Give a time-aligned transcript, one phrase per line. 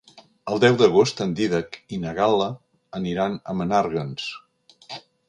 [0.51, 2.47] El deu d'agost en Dídac i na Gal·la
[3.01, 4.31] aniran a Menàrguens.